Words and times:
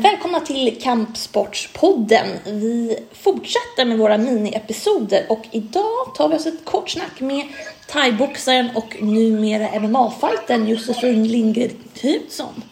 Välkomna 0.00 0.40
till 0.40 0.82
Kampsportspodden. 0.82 2.26
Vi 2.44 2.98
fortsätter 3.12 3.84
med 3.84 3.98
våra 3.98 4.18
miniepisoder 4.18 5.26
och 5.28 5.44
idag 5.50 6.14
tar 6.16 6.28
vi 6.28 6.36
oss 6.36 6.46
ett 6.46 6.64
kort 6.64 6.90
snack 6.90 7.20
med 7.20 7.46
thaiboxaren 7.88 8.70
och 8.74 8.96
numera 9.00 9.68
MMA-fightern 9.68 10.66
Josefin 10.66 11.28
Lindgren 11.28 11.70
Knutsson. 11.94 12.62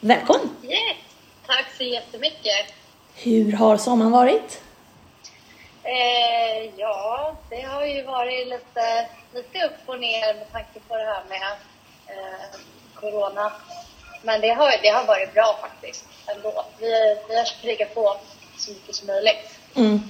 Välkommen! 0.00 0.50
Yes. 0.62 0.96
Tack 1.46 1.66
så 1.76 1.82
jättemycket! 1.82 2.74
Hur 3.14 3.52
har 3.52 3.76
sommaren 3.76 4.12
varit? 4.12 4.62
Eh, 5.82 6.70
ja, 6.76 7.36
det 7.50 7.62
har 7.62 7.86
ju 7.86 8.02
varit 8.02 8.48
lite, 8.48 9.08
lite 9.34 9.66
upp 9.66 9.88
och 9.88 10.00
ner 10.00 10.34
med 10.34 10.52
tanke 10.52 10.80
på 10.88 10.96
det 10.96 11.04
här 11.04 11.22
med 11.28 11.56
eh, 12.06 12.60
corona. 12.94 13.52
Men 14.22 14.40
det 14.40 14.48
har, 14.48 14.72
det 14.82 14.88
har 14.88 15.06
varit 15.06 15.34
bra 15.34 15.58
faktiskt 15.60 16.04
ändå. 16.36 16.64
Vi, 16.78 17.16
vi 17.28 17.36
har 17.36 17.44
krigat 17.62 17.94
på 17.94 18.16
så 18.58 18.70
mycket 18.70 18.94
som 18.94 19.06
möjligt. 19.06 19.58
Mm. 19.74 20.02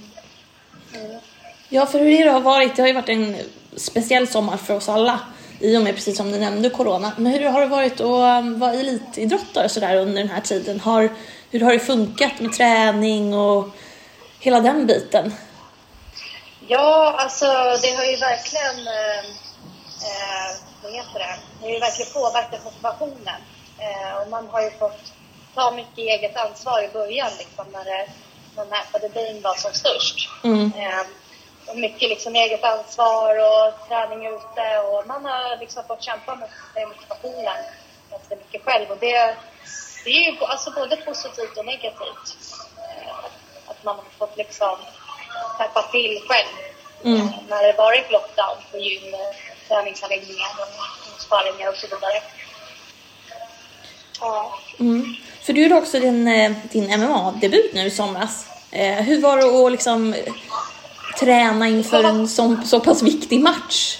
Mm. 0.94 1.20
Ja, 1.68 1.86
för 1.86 1.98
hur 1.98 2.24
det 2.24 2.30
har 2.30 2.40
varit, 2.40 2.76
det 2.76 2.82
har 2.82 2.86
ju 2.86 2.94
varit 2.94 3.08
en 3.08 3.36
speciell 3.76 4.28
sommar 4.28 4.56
för 4.56 4.74
oss 4.74 4.88
alla 4.88 5.20
i 5.60 5.76
och 5.76 5.82
med, 5.82 5.94
precis 5.94 6.16
som 6.16 6.32
du 6.32 6.38
nämnde, 6.38 6.70
corona. 6.70 7.12
Men 7.16 7.32
hur 7.32 7.48
har 7.48 7.60
det 7.60 7.66
varit 7.66 8.00
att 8.00 8.40
um, 8.44 8.58
vara 8.58 8.72
elitidrottare 8.72 9.68
sådär 9.68 9.96
under 9.96 10.22
den 10.22 10.30
här 10.30 10.40
tiden? 10.40 10.80
Har, 10.80 11.10
hur 11.50 11.60
har 11.60 11.72
det 11.72 11.78
funkat 11.78 12.40
med 12.40 12.52
träning 12.52 13.34
och 13.34 13.68
hela 14.40 14.60
den 14.60 14.86
biten? 14.86 15.34
Ja, 16.68 17.14
alltså 17.18 17.46
det 17.82 17.96
har 17.96 18.04
ju 18.04 18.16
verkligen, 18.16 18.86
eh, 18.86 19.18
eh 20.08 20.56
vad 20.82 20.92
heter 20.92 21.18
det, 21.18 21.36
det 21.60 21.66
har 21.66 21.72
ju 21.72 21.80
verkligen 21.80 22.12
påverkat 22.12 22.64
motivationen. 22.64 23.40
Eh, 23.78 24.16
och 24.22 24.28
man 24.28 24.48
har 24.48 24.62
ju 24.62 24.70
fått 24.70 25.12
ta 25.54 25.70
mycket 25.70 25.98
eget 25.98 26.36
ansvar 26.36 26.82
i 26.82 26.88
början 26.88 27.30
liksom, 27.38 27.66
när, 27.72 27.84
det, 27.84 28.06
när 28.56 28.66
nätpandemin 28.66 29.42
var 29.42 29.54
som 29.54 29.72
störst. 29.72 30.28
Mm. 30.44 30.72
Eh, 30.76 31.06
och 31.66 31.78
mycket 31.78 32.08
liksom 32.08 32.34
eget 32.34 32.64
ansvar 32.64 33.36
och 33.36 33.88
träning 33.88 34.26
ute 34.26 34.78
och 34.78 35.06
man 35.06 35.24
har 35.24 35.56
liksom 35.56 35.84
fått 35.84 36.02
kämpa 36.02 36.34
med 36.34 36.88
motivationen 36.88 37.56
ganska 38.10 38.36
mycket 38.36 38.64
själv. 38.64 38.90
Och 38.90 38.98
det, 39.00 39.36
det 40.04 40.10
är 40.10 40.30
ju 40.30 40.44
alltså 40.44 40.70
både 40.70 40.96
positivt 40.96 41.58
och 41.58 41.66
negativt. 41.66 42.36
Eh, 42.78 43.24
att 43.66 43.84
man 43.84 43.96
har 43.96 44.04
fått 44.18 44.36
liksom 44.36 44.76
peppa 45.58 45.82
till 45.82 46.22
själv 46.28 46.48
mm. 47.04 47.20
Eh, 47.20 47.34
när 47.48 47.62
det 47.62 47.72
varit 47.72 48.10
lockdown 48.10 48.56
på 48.70 48.78
gym, 48.78 49.14
träningsanläggningar 49.68 50.50
och 50.60 51.20
sparringar 51.20 51.68
och 51.68 51.76
så 51.76 51.86
vidare. 51.86 52.22
Ja. 54.22 54.58
Mm. 54.80 55.16
För 55.42 55.52
du 55.52 55.62
gjorde 55.62 55.74
också 55.74 56.00
din, 56.00 56.28
eh, 56.28 56.52
din 56.62 57.00
MMA-debut 57.00 57.74
nu 57.74 57.86
i 57.86 57.90
somras. 57.90 58.46
Eh, 58.70 58.94
hur 58.94 59.20
var 59.20 59.36
det 59.36 59.66
att 59.66 59.72
liksom 59.72 60.14
eh, 60.14 60.32
träna 61.20 61.68
inför 61.68 62.04
en 62.04 62.28
så, 62.28 62.56
så 62.64 62.80
pass 62.80 63.02
viktig 63.02 63.40
match? 63.40 63.98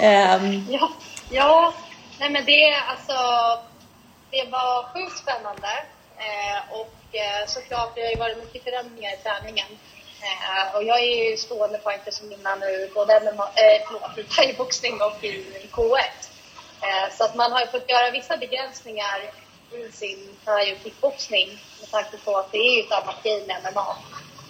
Ehm. 0.00 0.66
Ja, 0.70 0.90
ja. 1.30 1.74
Nej, 2.20 2.30
men 2.30 2.44
det, 2.44 2.74
alltså, 2.88 3.12
det 4.30 4.50
var 4.50 4.92
sjukt 4.92 5.18
spännande. 5.18 5.68
Eh, 6.16 6.78
och 6.80 7.16
eh, 7.16 7.46
såklart, 7.46 7.94
det 7.94 8.00
har 8.00 8.10
ju 8.10 8.16
varit 8.16 8.38
mycket 8.38 8.64
förändringar 8.64 9.12
i 9.12 9.16
träningen. 9.16 9.66
Eh, 10.22 10.76
och 10.76 10.84
jag 10.84 11.00
är 11.00 11.30
ju 11.30 11.36
stående 11.36 11.78
fighter 11.78 12.10
som 12.10 12.32
innan 12.32 12.58
nu, 12.60 12.90
både 12.94 13.20
MMA, 13.20 13.44
eh, 13.44 13.82
förlåt, 13.86 14.18
i 14.18 14.24
thaiboxning 14.24 14.94
och 15.02 15.24
i 15.24 15.68
K1. 15.72 15.98
Eh, 16.82 17.16
så 17.16 17.24
att 17.24 17.34
man 17.34 17.52
har 17.52 17.60
ju 17.60 17.66
fått 17.66 17.90
göra 17.90 18.10
vissa 18.10 18.36
begränsningar 18.36 19.18
i 19.74 19.92
sin 19.92 20.36
thai 20.44 20.72
och 20.72 20.78
kickboxning 20.84 21.48
med 21.80 21.90
tanke 21.90 22.16
på 22.24 22.38
att 22.38 22.52
det 22.52 22.58
är 22.58 22.84
ett 22.84 22.92
annat 22.92 23.22
game 23.22 23.52
än 23.52 23.72
MMA. 23.72 23.96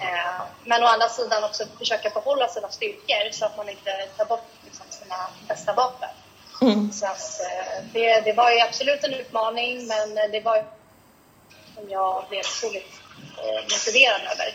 Eh, 0.01 0.43
men 0.65 0.83
å 0.83 0.87
andra 0.87 1.09
sidan 1.09 1.45
också 1.45 1.65
försöka 1.79 2.11
behålla 2.11 2.49
sina 2.49 2.69
styrkor 2.71 3.33
så 3.33 3.45
att 3.45 3.57
man 3.57 3.69
inte 3.69 4.09
tar 4.17 4.25
bort 4.25 4.49
liksom, 4.65 4.87
sina 4.91 5.17
bästa 5.49 5.73
vapen. 5.73 6.09
Mm. 6.61 6.93
Så 6.93 7.07
att, 7.07 7.41
eh, 7.41 7.85
det, 7.93 8.21
det 8.21 8.33
var 8.33 8.51
ju 8.51 8.61
absolut 8.61 9.05
en 9.05 9.15
utmaning 9.15 9.87
men 9.87 10.15
det 10.15 10.41
var 10.41 10.65
som 11.75 11.91
jag 11.91 12.25
blev 12.29 12.41
otroligt 12.41 12.93
eh, 13.39 13.63
motiverad 13.63 14.21
över. 14.33 14.55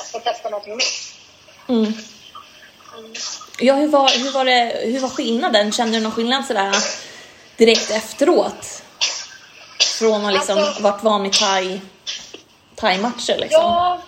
Att 0.00 0.06
få 0.12 0.18
testa 0.20 0.50
någonting 0.50 0.76
nytt. 0.76 1.12
Mm. 1.68 1.92
Mm. 2.98 3.14
Ja, 3.58 3.74
hur 3.74 3.88
var, 3.88 4.08
hur, 4.08 4.30
var 4.30 4.44
det, 4.44 4.80
hur 4.84 5.00
var 5.00 5.08
skillnaden? 5.08 5.72
Kände 5.72 5.98
du 5.98 6.02
någon 6.02 6.12
skillnad 6.12 6.46
sådär 6.46 6.76
direkt 7.56 7.90
efteråt? 7.90 8.82
Från 9.98 10.26
att 10.26 10.32
liksom 10.32 10.58
alltså, 10.58 10.82
varit 10.82 11.02
van 11.02 11.22
vid 11.22 11.32
thai, 11.32 11.80
thai-matcher 12.76 13.36
liksom? 13.38 13.62
Ja, 13.62 14.02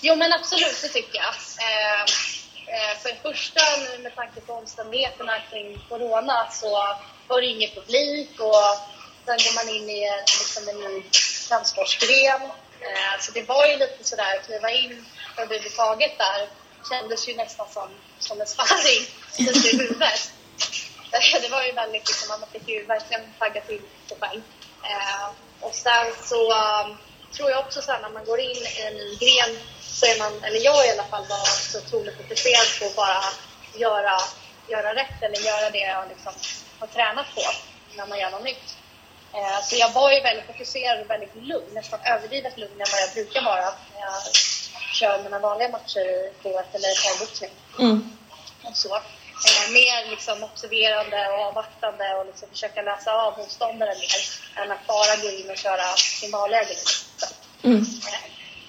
jo 0.00 0.16
men 0.16 0.32
absolut 0.32 0.82
det 0.82 0.88
tycker 0.88 1.18
jag. 1.18 1.34
Eh, 1.66 2.02
eh, 2.74 2.98
för 3.02 3.08
det 3.08 3.18
första 3.22 3.60
nu 3.78 4.02
med 4.02 4.14
tanke 4.14 4.40
på 4.40 4.52
omständigheterna 4.52 5.32
kring 5.50 5.78
Corona 5.88 6.48
så 6.50 6.70
var 7.28 7.40
det 7.40 7.46
ingen 7.46 7.70
publik 7.70 8.30
och 8.40 8.54
sen 9.26 9.36
går 9.36 9.54
man 9.54 9.74
in 9.74 9.90
i 9.90 10.10
liksom 10.38 10.68
en 10.68 10.92
ny 10.92 11.02
kampsportsgren. 11.48 12.42
Eh, 12.80 13.20
så 13.20 13.32
det 13.32 13.42
var 13.42 13.66
ju 13.66 13.76
lite 13.76 14.04
sådär 14.04 14.36
att 14.36 14.46
kliva 14.46 14.70
in 14.70 15.06
överhuvudtaget 15.36 16.18
där 16.18 16.48
kändes 16.90 17.28
ju 17.28 17.36
nästan 17.36 17.66
som, 17.72 17.88
som 18.18 18.40
en 18.40 18.46
sparring 18.46 19.06
lite 19.38 19.68
i 19.68 19.76
huvudet. 19.76 20.32
Det 21.42 21.48
var 21.48 21.62
ju 21.62 21.72
väldigt 21.72 22.08
liksom, 22.08 22.40
man 22.40 22.48
fick 22.52 22.68
ju 22.68 22.84
verkligen 22.84 23.22
tagga 23.38 23.60
till 23.60 23.80
sig 24.08 24.16
själv. 24.20 24.42
Eh, 24.82 25.28
och 25.60 25.74
sen 25.74 26.06
så 26.24 26.52
um, 26.52 26.96
tror 27.32 27.50
jag 27.50 27.60
också 27.60 27.82
så 27.82 27.92
här, 27.92 28.00
när 28.00 28.10
man 28.10 28.24
går 28.24 28.40
in 28.40 28.56
i 28.56 28.82
en 28.86 28.94
ny 28.94 29.16
gren 29.16 29.58
så 29.80 30.06
är 30.06 30.18
man, 30.18 30.44
eller 30.44 30.60
jag 30.64 30.86
i 30.86 30.90
alla 30.90 31.04
fall, 31.04 31.26
var 31.28 31.44
så 31.72 31.78
otroligt 31.78 32.16
fokuserad 32.16 32.68
på 32.78 32.86
att 32.86 32.96
bara 32.96 33.20
göra, 33.74 34.16
göra 34.68 34.94
rätt 34.94 35.22
eller 35.22 35.38
göra 35.38 35.70
det 35.70 35.78
jag 35.78 36.08
liksom 36.08 36.32
har 36.78 36.86
tränat 36.86 37.26
på 37.34 37.42
när 37.96 38.06
man 38.06 38.18
gör 38.18 38.30
något 38.30 38.44
nytt. 38.44 38.76
Eh, 39.34 39.60
så 39.62 39.76
jag 39.76 39.92
var 39.92 40.12
ju 40.12 40.20
väldigt 40.20 40.46
fokuserad 40.46 41.00
och 41.00 41.10
väldigt 41.10 41.36
lugn, 41.36 41.74
nästan 41.74 42.00
överdrivet 42.04 42.58
lugn 42.58 42.80
än 42.80 42.86
vad 42.92 43.00
jag 43.00 43.12
brukar 43.14 43.42
vara 43.42 43.74
när 43.94 44.00
jag 44.00 44.22
kör 44.92 45.22
mina 45.22 45.38
vanliga 45.38 45.68
matcher 45.68 46.00
i 46.00 46.32
K1 46.42 46.64
eller 46.72 47.02
thaiboxning. 47.02 47.50
Mm. 47.78 48.16
så 48.74 49.00
eh, 49.46 49.72
mer 49.72 50.10
liksom 50.10 50.44
observerande 50.44 51.28
och 51.32 51.40
avvaktande 51.48 52.14
och 52.18 52.26
liksom 52.26 52.48
försöka 52.52 52.82
läsa 52.82 53.12
av 53.12 53.38
motståndaren 53.38 53.96
mer 53.98 54.62
än 54.62 54.70
att 54.70 54.86
bara 54.86 55.16
gå 55.22 55.28
in 55.38 55.50
och 55.50 55.56
köra 55.56 55.86
grej. 56.48 56.76
Mm. 57.62 57.84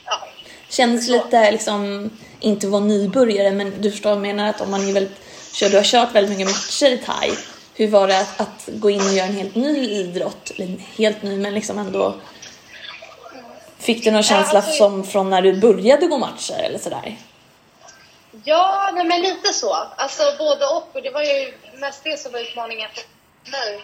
Ja. 0.06 0.28
Kändes 0.70 1.08
så. 1.08 1.12
lite 1.12 1.52
liksom, 1.52 2.10
inte 2.40 2.68
vara 2.68 2.82
nybörjare, 2.82 3.52
men 3.52 3.82
du 3.82 3.92
förstår 3.92 4.10
vad 4.10 4.18
jag 4.18 4.22
menar 4.22 4.50
att 4.50 4.62
om 4.62 4.72
man 4.72 4.90
är 4.90 4.94
väldigt, 4.94 5.18
kör, 5.54 5.70
du 5.70 5.78
har 5.78 5.84
kört 5.84 6.16
väldigt 6.16 6.38
mycket 6.38 6.54
matcher 6.54 6.92
i 6.94 6.98
thai, 6.98 7.32
hur 7.76 7.88
var 7.88 8.08
det 8.08 8.20
att, 8.20 8.42
att 8.42 8.70
gå 8.74 8.90
in 8.90 9.02
och 9.02 9.14
göra 9.14 9.28
en 9.28 9.36
helt 9.36 9.56
ny 9.56 9.90
idrott? 9.90 10.52
Helt 10.98 11.24
ny, 11.24 11.38
men 11.38 11.54
liksom 11.54 11.80
ändå 11.80 12.16
Fick 13.80 14.04
du 14.04 14.12
någon 14.12 14.24
känsla 14.24 14.60
alltså, 14.60 14.74
som 14.74 15.04
från 15.04 15.30
när 15.30 15.42
du 15.42 15.60
började 15.60 16.08
gå 16.08 16.18
matcher 16.18 16.60
eller 16.64 16.80
sådär? 16.80 17.18
Ja, 18.44 18.92
nej, 18.94 19.06
men 19.06 19.22
lite 19.22 19.54
så. 19.54 19.74
Alltså 19.74 20.24
både 20.38 20.66
och. 20.66 20.96
och 20.96 21.02
det 21.02 21.10
var 21.10 21.24
ju 21.24 21.54
mest 21.74 22.04
det 22.04 22.20
som 22.20 22.32
var 22.32 22.40
utmaningen 22.40 22.90
för 22.94 23.52
mig, 23.52 23.82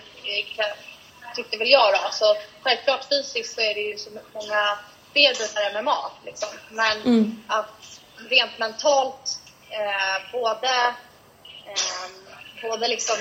tyckte 1.35 1.57
väl 1.57 1.69
jag 1.69 1.93
då. 1.93 1.99
Alltså, 1.99 2.35
självklart 2.61 3.09
fysiskt 3.09 3.55
så 3.55 3.61
är 3.61 3.73
det 3.73 3.81
ju 3.81 3.97
så 3.97 4.09
många 4.33 4.77
fler 5.13 5.33
bitar 5.33 5.81
MMA. 5.81 6.11
Liksom. 6.25 6.49
Men 6.69 7.01
mm. 7.01 7.43
att 7.47 7.99
rent 8.29 8.57
mentalt, 8.57 9.39
eh, 9.69 10.31
både, 10.31 10.93
eh, 11.65 12.09
både 12.61 12.87
liksom 12.87 13.15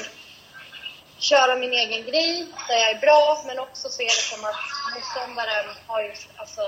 köra 1.18 1.56
min 1.56 1.72
egen 1.72 2.04
grej 2.04 2.46
där 2.68 2.76
jag 2.76 2.90
är 2.90 3.00
bra, 3.00 3.42
men 3.46 3.58
också 3.58 3.88
se 3.88 4.04
det 4.04 4.10
som 4.10 4.44
att 4.44 4.56
motståndaren 4.94 5.66
har 5.86 6.02
ju 6.02 6.12
alltså, 6.36 6.60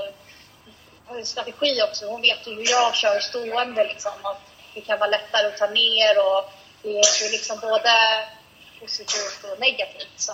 har 1.07 1.23
strategi 1.23 1.83
också. 1.83 2.07
Hon 2.07 2.21
vet 2.21 2.47
ju 2.47 2.55
hur 2.55 2.71
jag 2.71 2.95
kör 2.95 3.21
stående 3.21 3.85
liksom. 3.85 4.13
Och 4.23 4.56
det 4.77 4.83
kan 4.83 4.99
vara 4.99 5.11
lättare 5.11 5.47
att 5.47 5.59
ta 5.59 5.67
ner 5.67 6.19
och 6.27 6.53
det 6.83 6.99
är 6.99 7.31
liksom 7.31 7.61
både 7.61 7.93
positivt 8.81 9.45
och 9.45 9.61
negativt. 9.61 10.17
Så 10.17 10.33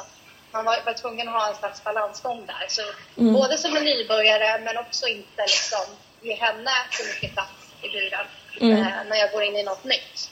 man 0.52 0.64
var, 0.64 0.82
var 0.86 0.92
tvungen 0.92 1.28
att 1.28 1.34
ha 1.34 1.48
en 1.48 1.56
slags 1.56 1.84
balansgång 1.84 2.46
där. 2.46 2.66
Så 2.68 2.82
mm. 3.20 3.32
både 3.32 3.58
som 3.58 3.76
en 3.76 3.84
nybörjare 3.84 4.60
men 4.64 4.78
också 4.78 5.06
inte 5.06 5.42
liksom 5.42 5.96
ge 6.20 6.34
henne 6.34 6.70
så 6.90 7.04
mycket 7.04 7.32
plats 7.32 7.52
i 7.82 7.88
buren 7.88 8.26
mm. 8.60 8.78
eh, 8.78 9.04
när 9.08 9.16
jag 9.16 9.32
går 9.32 9.42
in 9.42 9.56
i 9.56 9.62
något 9.62 9.84
nytt. 9.84 10.30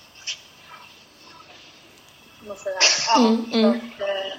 Ja, 3.06 3.16
mm, 3.16 3.50
mm. 3.52 3.80
Så, 3.98 4.04
att, 4.04 4.08
eh, 4.08 4.32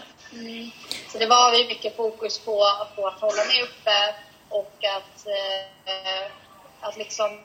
så 1.12 1.18
det 1.18 1.26
var 1.26 1.54
ju 1.54 1.68
mycket 1.68 1.96
fokus 1.96 2.40
på, 2.40 2.66
på 2.96 3.08
att 3.08 3.20
hålla 3.20 3.46
mig 3.46 3.64
uppe 3.64 4.16
och 4.50 4.76
att, 4.98 5.28
eh, 5.28 6.32
att 6.82 6.98
liksom 6.98 7.40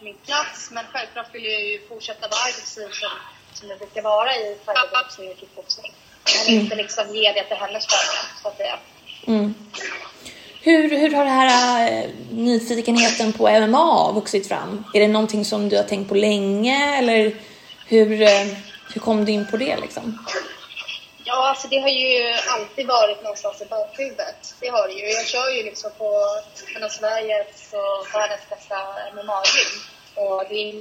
min 0.00 0.16
plats. 0.26 0.70
Men 0.70 0.84
självklart 0.92 1.34
vill 1.34 1.44
jag 1.44 1.62
ju 1.62 1.80
fortsätta 1.88 2.28
vara 2.28 2.40
aggressiv 2.48 2.88
som, 3.00 3.10
som 3.52 3.68
jag 3.68 3.78
brukar 3.78 4.02
vara 4.02 4.30
i 4.36 4.56
thaiboxning 4.64 5.30
och 5.30 5.38
kickboxning. 5.40 5.92
Men 6.24 6.54
mm. 6.54 6.64
inte 6.64 6.76
liksom 6.76 7.04
ge 7.14 7.32
det 7.32 7.44
till 7.44 7.56
hennes 7.56 7.86
förmån, 7.86 8.26
så 8.42 8.48
att 8.48 8.56
säga. 8.56 8.78
Mm. 9.26 9.54
Hur, 10.60 10.88
hur 10.98 11.10
har 11.10 11.24
det 11.24 11.30
här 11.30 11.92
eh, 11.92 12.10
nyfikenheten 12.30 13.32
på 13.32 13.60
MMA 13.60 14.12
vuxit 14.12 14.48
fram? 14.48 14.84
Är 14.94 15.00
det 15.00 15.08
någonting 15.08 15.44
som 15.44 15.68
du 15.68 15.76
har 15.76 15.84
tänkt 15.84 16.08
på 16.08 16.14
länge 16.14 16.98
eller 16.98 17.34
hur, 17.86 18.22
eh, 18.22 18.46
hur 18.94 19.00
kom 19.00 19.24
du 19.24 19.32
in 19.32 19.46
på 19.50 19.56
det 19.56 19.76
liksom? 19.76 20.18
Ja, 21.24 21.48
alltså 21.48 21.68
det 21.68 21.78
har 21.78 21.88
ju 21.88 22.34
alltid 22.48 22.86
varit 22.86 23.22
någonstans 23.22 23.62
i 23.62 23.64
bakhuvudet. 23.64 24.54
Det 24.60 24.68
har 24.68 24.88
det 24.88 24.94
ju. 24.94 25.06
Jag 25.06 25.26
kör 25.26 25.50
ju 25.50 25.62
liksom 25.62 25.90
på 25.98 26.26
en 26.76 26.84
av 26.84 26.88
Sveriges 26.88 27.72
och 27.72 28.14
världens 28.14 28.48
bästa 28.50 28.76
MMA-gym. 29.14 29.80
Och 30.14 30.44
det 30.48 30.54
är 30.54 30.74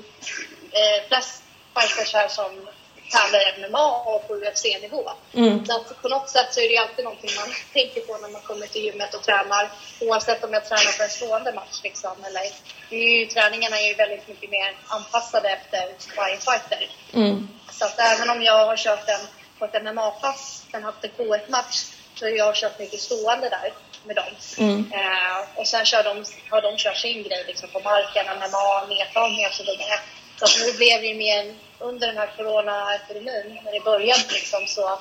eh, 0.72 1.08
flest 1.08 1.44
fighters 1.74 2.14
här 2.14 2.28
som 2.28 2.70
tävlar 3.12 3.70
MMA 3.70 3.88
och 3.98 4.28
på 4.28 4.34
UFC-nivå. 4.34 5.12
Mm. 5.34 5.66
Så 5.66 5.76
att 5.76 6.02
på 6.02 6.10
något 6.10 6.30
sätt 6.30 6.54
så 6.54 6.60
är 6.60 6.70
det 6.70 6.78
alltid 6.78 7.06
någonting 7.06 7.30
man 7.36 7.50
tänker 7.74 8.02
på 8.02 8.18
när 8.18 8.30
man 8.30 8.42
kommer 8.42 8.68
till 8.68 8.86
gymmet 8.86 9.14
och 9.14 9.24
tränar. 9.24 9.72
Oavsett 10.02 10.44
om 10.44 10.54
jag 10.54 10.66
tränar 10.70 10.92
för 10.98 11.04
en 11.04 11.10
stående 11.10 11.54
match 11.54 11.80
liksom. 11.84 12.24
Eller, 12.28 12.42
det 12.90 12.96
är 12.96 13.20
ju, 13.20 13.26
träningarna 13.26 13.80
är 13.80 13.88
ju 13.88 13.94
väldigt 13.94 14.28
mycket 14.28 14.50
mer 14.50 14.76
anpassade 14.88 15.50
efter 15.50 15.84
varje 16.18 16.38
fighter. 16.38 16.90
Mm. 17.14 17.48
Så 17.72 17.86
att 17.86 18.00
även 18.00 18.30
om 18.30 18.44
jag 18.44 18.66
har 18.66 18.78
kört 18.78 19.10
en 19.10 19.28
på 19.64 19.78
ett 19.78 19.84
MMA-pass, 19.84 20.66
sen 20.72 20.84
haft 20.84 21.04
en 21.04 21.12
K1-match, 21.18 21.86
så 22.16 22.30
jag 22.30 22.46
har 22.46 22.54
kört 22.54 22.80
mycket 22.80 23.00
stående 23.00 23.50
där 23.50 23.74
med 24.04 24.16
dem. 24.16 24.34
Mm. 24.58 24.92
Eh, 24.92 25.40
och 25.56 25.68
sen 25.68 25.86
kör 25.86 26.04
de, 26.04 26.26
har 26.50 26.62
de 26.62 26.78
kört 26.78 26.98
sin 26.98 27.24
grej 27.24 27.44
liksom 27.48 27.70
på 27.70 27.80
marken, 27.80 28.26
MMA, 28.26 28.86
nedtagning 28.90 29.46
och 29.46 29.54
så 29.54 29.64
vidare. 29.64 30.00
Så 30.40 30.46
att 30.46 30.56
nu 30.60 30.78
blev 30.78 31.02
det 31.02 31.14
mer 31.14 31.56
under 31.80 32.08
den 32.08 32.18
här 32.18 32.30
coronaepidemin, 32.38 33.60
när 33.64 33.72
det 33.72 33.84
började 33.84 34.24
liksom 34.30 34.68
så 34.68 35.00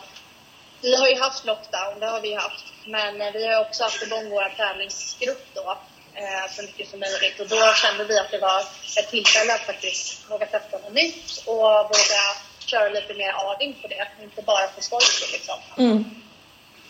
vi 0.83 0.97
har 0.97 1.09
ju 1.09 1.19
haft 1.19 1.45
lockdown, 1.45 2.01
det 2.01 2.07
har 2.07 2.21
vi 2.21 2.35
haft. 2.35 2.65
Men 2.87 3.21
eh, 3.21 3.33
vi 3.33 3.47
har 3.47 3.61
också 3.61 3.85
haft 3.85 4.03
igång 4.03 4.31
vår 4.31 4.55
tävlingsgrupp 4.57 5.47
då, 5.55 5.79
eh, 6.15 6.53
så 6.57 6.63
mycket 6.63 6.91
som 6.91 7.01
möjligt. 7.01 7.41
Och 7.41 7.49
då 7.49 7.73
kände 7.83 8.05
vi 8.05 8.19
att 8.19 8.31
det 8.31 8.39
var 8.39 8.61
ett 8.99 9.11
tillfälle 9.11 9.55
att 9.55 9.67
faktiskt 9.67 10.31
våga 10.31 10.47
testa 10.47 10.79
något 10.79 10.93
nytt 10.93 11.43
och 11.47 11.63
våga 11.95 12.23
köra 12.73 12.89
lite 12.89 13.15
mer 13.15 13.33
aning 13.33 13.79
på 13.83 13.89
det, 13.89 14.09
inte 14.23 14.43
bara 14.43 14.69
för 14.75 14.83
skojs 14.83 15.33
liksom. 15.33 15.59
Mm. 15.79 16.05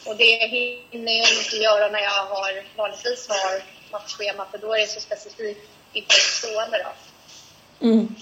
Och 0.06 0.16
det 0.16 0.32
hinner 0.90 1.12
jag 1.12 1.32
inte 1.38 1.56
göra 1.56 1.88
när 1.88 2.00
jag 2.00 2.24
har, 2.34 2.52
vanligtvis 2.76 3.28
har 3.28 3.62
matchschema, 3.92 4.46
för 4.50 4.58
då 4.58 4.74
är 4.74 4.80
det 4.80 4.86
så 4.86 5.00
specifikt 5.00 5.60
inför 5.92 6.20
stående 6.38 6.78
då. 6.84 6.92
Mm. 7.86 8.14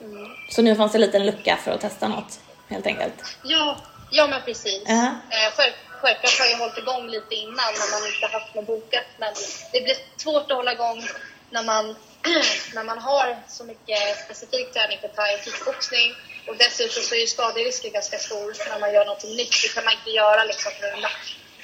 Mm. 0.00 0.30
Så 0.50 0.62
nu 0.62 0.76
fanns 0.76 0.92
det 0.92 0.96
en 0.98 1.02
liten 1.02 1.26
lucka 1.26 1.58
för 1.64 1.70
att 1.70 1.80
testa 1.80 2.08
något, 2.08 2.40
helt 2.68 2.86
enkelt? 2.86 3.14
Ja, 3.44 3.76
ja 4.10 4.26
men 4.26 4.42
precis. 4.42 4.82
Uh 4.82 4.88
-huh. 4.88 5.10
eh, 5.30 5.50
själv, 5.56 5.72
självklart 5.90 6.38
har 6.38 6.46
jag 6.46 6.58
hållit 6.58 6.78
igång 6.78 7.08
lite 7.08 7.34
innan 7.34 7.70
när 7.80 8.00
man 8.00 8.14
inte 8.14 8.26
haft 8.36 8.54
något 8.54 8.66
bokat, 8.66 9.06
men 9.18 9.34
det 9.72 9.80
blir 9.80 9.96
svårt 10.16 10.50
att 10.50 10.56
hålla 10.56 10.72
igång 10.72 11.08
när 11.50 11.62
man, 11.62 11.84
när 12.74 12.84
man 12.84 12.98
har 12.98 13.36
så 13.48 13.64
mycket 13.64 14.24
specifik 14.24 14.72
träning 14.72 14.98
för 15.00 15.08
thai 15.08 15.34
och 15.34 15.44
kickboxning 15.44 16.12
och 16.46 16.56
dessutom 16.56 17.02
så 17.02 17.14
är 17.14 17.20
ju 17.20 17.26
skaderisken 17.26 17.92
ganska 17.92 18.18
stor 18.18 18.56
när 18.68 18.80
man 18.80 18.94
gör 18.94 19.04
något 19.04 19.24
nytt. 19.24 19.62
Det 19.62 19.74
kan 19.74 19.84
man 19.84 19.94
inte 19.94 20.10
göra 20.10 20.44
liksom 20.44 20.72
för 20.80 20.86
att 20.86 21.10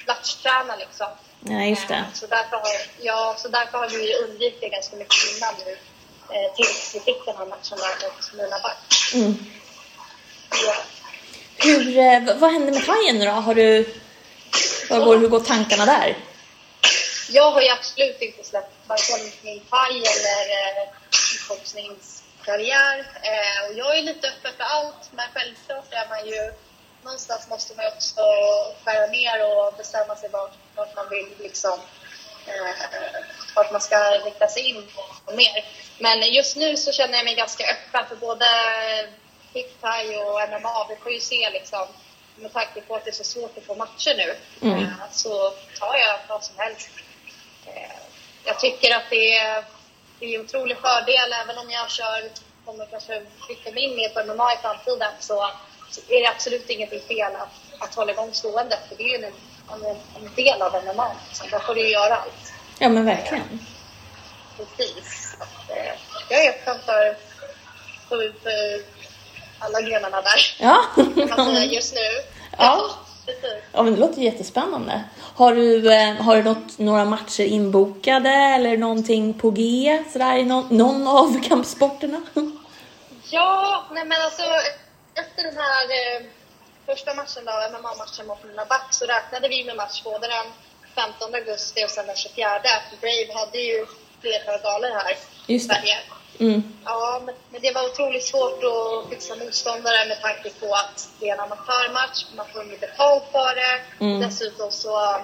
latchträna 0.07 0.77
liksom. 0.77 1.07
Ja, 1.41 1.65
just 1.65 1.89
det. 1.89 2.05
Så 2.15 2.27
därför 2.27 2.57
har, 2.57 2.71
ja, 3.01 3.35
så 3.39 3.49
därför 3.49 3.79
har 3.79 3.89
vi 3.89 4.15
undvikit 4.15 4.61
det 4.61 4.69
ganska 4.69 4.97
mycket 4.97 5.37
innan 5.37 5.55
nu. 5.67 5.73
Eh, 6.35 6.55
tills 6.57 6.95
vi 6.95 7.01
fick 7.01 7.25
den 7.27 7.37
här 7.37 7.47
matchen 7.47 7.79
mot 7.79 8.33
Mina 8.33 8.59
Back. 8.59 9.15
Mm. 9.15 9.35
Ja. 10.67 10.75
Hur, 11.57 11.99
eh, 11.99 12.37
vad 12.39 12.53
händer 12.53 12.73
med 12.73 12.87
Pajen 12.87 13.19
nu 13.19 13.25
då? 13.25 13.31
Har 13.31 13.55
du, 13.55 13.95
vad 14.91 15.05
går, 15.05 15.19
hur 15.19 15.29
går 15.29 15.41
tankarna 15.41 15.87
där? 15.87 16.17
Jag 17.29 17.51
har 17.51 17.63
ju 17.63 17.69
absolut 17.69 18.21
inte 18.21 18.45
släppt 18.45 18.75
varken 18.87 19.33
min 19.43 19.61
paj 19.61 19.97
eller 19.97 20.43
eh, 20.59 20.89
kickboxnings 21.11 22.23
karriär. 22.45 22.99
Eh, 23.23 23.71
och 23.71 23.75
jag 23.79 23.99
är 23.99 24.03
lite 24.03 24.29
öppen 24.29 24.53
för 24.57 24.65
allt, 24.65 25.11
men 25.13 25.27
självklart 25.35 25.93
är 25.93 26.09
man 26.09 26.27
ju... 26.27 26.53
Någonstans 27.03 27.49
måste 27.49 27.77
man 27.77 27.87
också 27.87 28.21
skära 28.85 29.07
ner 29.07 29.47
och 29.47 29.75
bestämma 29.77 30.17
sig 30.17 30.29
vart, 30.29 30.55
vart 30.75 30.97
man 30.97 31.09
vill 31.09 31.29
liksom... 31.39 31.81
Eh, 32.47 33.21
vart 33.55 33.73
man 33.73 33.81
ska 33.81 33.97
rikta 33.97 34.49
sig 34.49 34.63
in 34.63 34.89
på 35.27 35.33
mer. 35.33 35.65
Men 35.99 36.33
just 36.33 36.57
nu 36.57 36.77
så 36.77 36.93
känner 36.93 37.17
jag 37.17 37.25
mig 37.25 37.35
ganska 37.35 37.65
öppen 37.65 38.07
för 38.09 38.17
både 38.17 38.47
Hip 39.53 39.85
och 40.25 40.49
MMA. 40.51 40.87
Vi 40.89 40.97
får 40.97 41.13
ju 41.13 41.21
se 41.21 41.51
liksom 41.51 41.87
med 42.37 42.53
tanke 42.53 42.81
på 42.81 42.97
att 42.97 43.05
det 43.05 43.11
är 43.11 43.15
så 43.15 43.25
svårt 43.25 43.59
att 43.59 43.65
få 43.65 43.75
matcher 43.75 44.15
nu, 44.17 44.37
mm. 44.69 44.83
Eh, 44.83 44.91
så 45.13 45.51
tar 45.79 45.97
jag 45.97 46.19
vad 46.29 46.45
som 46.45 46.59
helst. 46.59 46.91
Eh, 47.67 47.97
jag 48.45 48.61
tycker 48.61 48.97
att 48.97 49.11
det 49.11 49.37
är 49.37 49.65
det 50.21 50.27
är 50.27 50.39
en 50.39 50.45
otrolig 50.45 50.77
fördel. 50.79 51.33
Även 51.45 51.59
om 51.59 51.71
jag 51.71 51.91
kör, 51.91 52.31
kommer 52.65 52.87
kanske 52.87 53.23
flytta 53.47 53.71
mig 53.73 53.83
in 53.83 53.97
mer 53.97 54.09
på 54.09 54.33
MMA 54.33 54.53
i 54.55 54.57
framtiden 54.63 55.13
så, 55.21 55.51
så 55.91 56.01
är 56.09 56.21
det 56.21 56.29
absolut 56.29 56.71
inget 56.71 57.07
fel 57.07 57.35
att, 57.35 57.83
att 57.85 57.95
hålla 57.95 58.13
igång 58.13 58.35
stående. 58.35 58.79
För 58.89 58.97
det 58.97 59.03
är 59.03 59.19
ju 59.19 59.25
en, 59.25 59.33
en, 59.73 59.97
en 60.17 60.35
del 60.35 60.63
av 60.63 60.85
MMA. 60.85 61.11
Så 61.33 61.45
där 61.47 61.59
får 61.59 61.75
du 61.75 61.81
ju 61.81 61.89
göra 61.89 62.17
allt. 62.17 62.53
Ja, 62.79 62.89
men 62.89 63.05
verkligen. 63.05 63.67
Precis. 64.57 65.37
Eh, 65.69 65.93
jag 66.29 66.45
är 66.45 66.51
öppen 66.51 66.77
för, 66.87 67.17
för, 68.09 68.33
för 68.43 68.85
alla 69.59 69.81
grenarna 69.81 70.23
där. 70.23 70.57
Ja. 70.59 70.85
just 71.63 71.95
nu. 71.95 72.01
Ja. 72.59 72.91
Ja, 73.73 73.83
men 73.83 73.93
det 73.95 74.01
låter 74.01 74.23
jättespännande. 74.23 75.05
Har 75.35 75.55
du, 75.55 75.93
eh, 75.93 76.15
har 76.15 76.37
du 76.37 76.43
något, 76.43 76.79
några 76.79 77.05
matcher 77.05 77.45
inbokade 77.45 78.31
eller 78.31 78.77
någonting 78.77 79.35
på 79.35 79.51
G 79.51 80.05
sådär, 80.13 80.37
i 80.37 80.45
någon, 80.45 80.67
någon 80.77 81.07
av 81.07 81.43
kampsporterna? 81.43 82.21
Ja, 83.31 83.85
nej 83.93 84.05
men 84.05 84.23
alltså 84.23 84.43
efter 85.15 85.43
den 85.43 85.57
här 85.57 85.85
eh, 85.85 86.27
första 86.87 87.15
matchen 87.15 87.43
då, 87.45 87.53
MMA-matchen 87.79 88.27
mot 88.27 88.45
Mina 88.45 88.65
Back, 88.65 88.87
så 88.91 89.05
räknade 89.07 89.49
vi 89.49 89.65
med 89.65 89.77
match 89.77 90.03
både 90.05 90.27
den 90.27 90.47
15 90.95 91.35
augusti 91.35 91.85
och 91.85 91.91
sen 91.91 92.07
den 92.07 92.17
24. 92.17 92.49
Brave 93.01 93.33
hade 93.41 93.59
ju 93.59 93.87
flera 94.21 94.59
galor 94.59 94.91
här 94.95 95.17
i 95.47 95.61
Sverige. 95.61 95.97
Mm. 96.41 96.63
Ja, 96.85 97.23
men, 97.51 97.63
det 97.63 97.73
var 97.73 97.85
otroligt 97.85 98.27
svårt 98.27 98.61
att 98.65 99.11
fixa 99.11 99.37
motståndare 99.37 100.09
med 100.09 100.21
tanke 100.21 100.51
på 100.61 100.75
att 100.75 101.09
det 101.19 101.29
är 101.29 101.35
en 101.35 101.41
amatörmatch, 101.41 102.25
man 102.37 102.47
får 102.53 102.65
inget 102.65 102.81
betalt 102.81 103.25
för 103.33 103.55
det. 103.55 104.05
Mm. 104.05 104.21
Dessutom 104.21 104.71
så, 104.71 105.17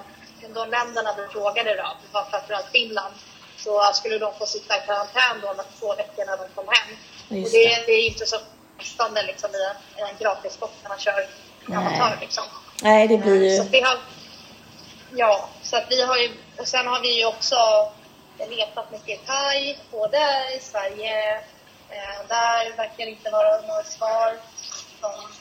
de 0.55 0.71
länderna 0.71 1.11
vi 1.19 1.27
frågade 1.33 1.71
då, 1.71 1.89
det 2.03 2.13
var 2.13 2.25
framförallt 2.31 2.67
Finland, 2.73 3.15
så 3.59 3.91
skulle 3.95 4.19
de 4.19 4.35
få 4.39 4.47
sitta 4.47 4.77
i 4.77 4.87
karantän 4.87 5.37
då 5.43 5.55
två 5.81 5.95
veckor 5.95 6.25
när 6.27 6.37
de 6.37 6.47
kom 6.55 6.69
hem. 6.69 6.97
Just 7.29 7.55
och 7.55 7.61
det, 7.61 7.87
det 7.87 7.93
är 7.93 8.07
inte 8.07 8.27
så 8.27 8.37
frestande 8.79 9.23
liksom, 9.23 9.51
i 9.51 9.63
en, 10.01 10.07
en 10.09 10.17
gratissport 10.19 10.75
när 10.83 10.89
man 10.89 10.99
kör 10.99 11.29
amatör. 11.69 12.19
Liksom. 12.21 12.45
Nej, 12.83 13.09
det 13.09 13.19
blir 13.19 13.51
ju... 13.51 13.57
Så 13.57 13.65
vi 13.71 13.81
har, 13.81 13.99
ja, 15.15 15.49
så 15.63 15.77
att 15.77 15.87
vi 15.91 16.03
har 16.03 16.17
ju, 16.17 16.31
och 16.59 16.69
sen 16.69 16.87
har 16.87 17.01
vi 17.01 17.19
ju 17.19 17.27
också 17.27 17.57
letat 18.39 18.91
mycket 18.91 19.27
thai, 19.27 19.77
både 19.91 20.19
i 20.57 20.61
Sverige, 20.61 21.35
eh, 21.91 22.27
där 22.29 22.77
verkar 22.77 23.07
inte 23.07 23.31
vara 23.31 23.61
några 23.61 23.85
svar 23.85 24.39
från 25.01 25.33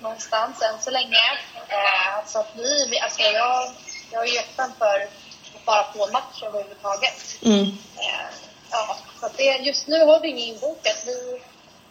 någonstans 0.00 0.62
än 0.62 0.80
så 0.80 0.90
länge. 0.90 1.24
Eh, 1.68 2.26
så 2.26 2.38
att 2.38 2.52
vi, 2.56 2.98
alltså 3.00 3.20
jag, 3.20 3.70
jag 4.12 4.28
är 4.28 4.32
ju 4.32 4.38
öppen 4.38 4.72
för 4.78 5.08
att 5.54 5.64
bara 5.64 5.92
få 5.92 6.06
en 6.06 6.12
match 6.12 6.42
överhuvudtaget. 6.42 7.42
Mm. 7.42 7.66
Eh, 7.98 8.30
ja, 8.70 8.96
så 9.20 9.26
att 9.26 9.36
det, 9.36 9.56
just 9.56 9.86
nu 9.86 10.04
har 10.04 10.20
vi 10.20 10.28
inget 10.28 10.54
inbokat. 10.54 11.02
Vi, 11.06 11.42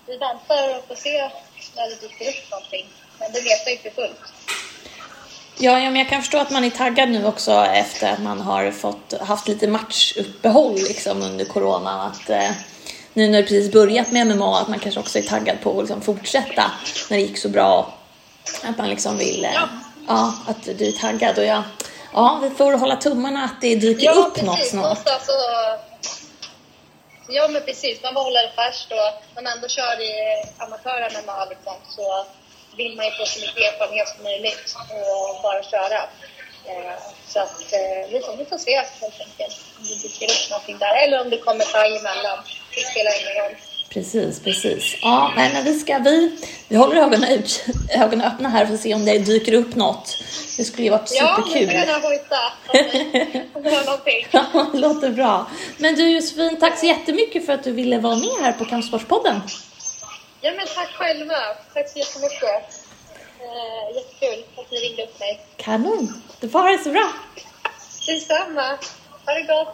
vi 0.06 0.18
väntar 0.18 0.78
och 0.78 0.88
får 0.88 0.96
se 0.96 1.32
när 1.76 1.90
det 1.90 2.02
dyker 2.02 2.30
upp 2.30 2.52
någonting. 2.52 2.88
Men 3.20 3.32
det 3.32 3.42
vet 3.42 3.66
jag 3.66 3.74
inte 3.74 3.92
fullt. 3.92 4.34
Ja, 5.64 5.80
ja, 5.80 5.90
men 5.90 5.96
jag 5.96 6.10
kan 6.10 6.22
förstå 6.22 6.38
att 6.38 6.52
man 6.52 6.64
är 6.64 6.70
taggad 6.70 7.10
nu 7.10 7.26
också 7.26 7.52
efter 7.52 8.14
att 8.14 8.20
man 8.20 8.42
har 8.42 8.72
fått, 8.72 9.14
haft 9.22 9.48
lite 9.48 9.68
matchuppehåll 9.68 10.76
liksom 10.76 11.22
under 11.22 11.46
corona. 11.46 12.04
Att, 12.04 12.30
eh, 12.30 12.52
nu 13.14 13.28
när 13.28 13.42
det 13.42 13.48
precis 13.48 13.72
börjat 13.72 14.12
med 14.12 14.28
MMA, 14.28 14.60
att 14.60 14.68
man 14.68 14.80
kanske 14.80 15.00
också 15.00 15.20
är 15.20 15.24
taggad 15.24 15.62
på 15.62 15.72
att 15.72 15.78
liksom 15.78 16.02
fortsätta 16.02 16.72
när 17.10 17.18
det 17.18 17.24
gick 17.24 17.38
så 17.38 17.50
bra. 17.50 17.94
Att 18.64 18.78
man 18.78 18.90
liksom 18.90 19.18
vill, 19.18 19.46
eh, 19.46 19.52
ja. 19.54 19.68
ja, 20.08 20.34
att 20.48 20.64
du 20.78 20.88
är 20.88 20.92
taggad. 20.92 21.38
Och 21.38 21.46
ja, 21.46 21.64
ja, 22.14 22.40
vi 22.44 22.50
får 22.50 22.74
hålla 22.74 22.96
tummarna 22.96 23.44
att 23.44 23.62
det 23.62 23.76
dyker 23.76 24.06
ja, 24.06 24.12
upp 24.12 24.34
precis. 24.34 24.48
något 24.48 24.68
snart. 24.68 25.10
Alltså, 25.10 25.32
ja, 27.30 27.48
men 27.48 27.62
precis. 27.62 28.04
Man 28.04 28.14
får 28.14 28.24
hålla 28.24 28.42
det 28.42 28.52
färskt 28.56 28.92
och 28.92 29.24
man 29.36 29.54
ändå 29.54 29.68
kör 29.68 30.02
i 30.02 30.14
amatör-MMA 30.58 31.46
liksom, 31.50 31.74
så 31.90 32.26
vill 32.78 32.96
man 32.96 33.06
ju 33.06 33.12
få 33.12 33.26
så 33.26 33.40
mycket 33.40 33.62
erfarenhet 33.70 34.08
som 34.08 34.24
möjligt 34.24 34.66
och 35.12 35.42
bara 35.44 35.64
köra. 35.64 36.00
Eh, 36.70 36.96
så 37.28 37.40
att 37.40 37.62
eh, 37.74 38.12
vi, 38.12 38.20
får, 38.26 38.38
vi 38.38 38.46
får 38.46 38.58
se 38.58 38.76
helt 38.76 39.20
enkelt 39.28 39.56
om 39.78 39.84
det 39.88 39.96
dyker 40.04 40.26
upp 40.26 40.50
någonting 40.50 40.78
där 40.78 40.96
eller 41.04 41.22
om 41.22 41.30
det 41.30 41.38
kommer 41.38 41.66
ta 41.66 41.82
emellan. 41.86 42.38
Det 42.76 42.84
spelar 42.92 43.12
ingen 43.22 43.36
roll. 43.44 43.56
Precis, 43.94 44.40
precis. 44.40 44.98
Ja, 45.02 45.32
men 45.36 45.64
vi 45.64 45.80
ska, 45.80 45.98
vi, 45.98 46.38
vi 46.68 46.76
håller 46.76 46.96
ögonen, 46.96 47.32
ut, 47.32 47.66
ögonen 47.90 48.28
öppna 48.28 48.50
här 48.50 48.66
för 48.66 48.74
att 48.74 48.80
se 48.80 48.94
om 48.94 49.06
det 49.06 49.18
dyker 49.18 49.54
upp 49.54 49.76
något. 49.76 50.18
Det 50.58 50.64
skulle 50.64 50.84
ju 50.84 50.90
varit 50.90 51.10
superkul. 51.10 51.70
Ja, 51.74 51.86
jag 51.86 52.02
får 52.02 52.08
hojta 52.08 52.54
om 53.54 53.64
det 53.64 53.86
någonting. 53.86 54.28
Ja, 54.32 54.66
det 54.72 54.78
låter 54.78 55.10
bra. 55.10 55.48
Men 55.78 55.96
du 55.96 56.10
Josefin, 56.10 56.60
tack 56.60 56.80
så 56.80 56.86
jättemycket 56.86 57.46
för 57.46 57.54
att 57.54 57.64
du 57.64 57.72
ville 57.72 58.00
vara 58.00 58.16
med 58.16 58.30
här 58.42 58.52
på 58.52 58.66
Kampsportspodden. 58.66 59.42
Ja, 60.42 60.52
men 60.58 60.68
tack 60.76 60.90
själva. 60.90 61.36
Tack 61.74 61.90
så 61.90 62.00
jättemycket. 62.00 62.50
Eh, 63.40 63.96
jättekul 63.96 64.46
att 64.58 64.72
ni 64.72 64.78
ringde 64.78 65.04
upp 65.04 65.20
mig. 65.20 65.46
Kanon. 65.58 66.24
Du 66.40 66.50
får 66.50 66.60
ha 66.60 66.70
det 66.70 66.84
så 66.84 66.90
bra. 66.92 67.14
Detsamma. 68.08 68.78
Ha 69.26 69.34
det 69.34 69.42
gott. 69.42 69.68